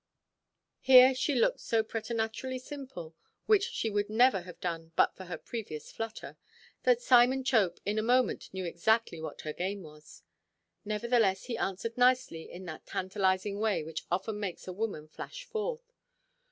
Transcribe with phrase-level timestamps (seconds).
[0.79, 3.13] Here she looked so preternaturally simple,
[3.45, 6.37] which she would never have done but for her previous flutter,
[6.81, 10.23] that Simon Chope in a moment knew exactly what her game was.
[10.83, 15.93] Nevertheless, he answered nicely in that tantalizing way which often makes a woman flash forth.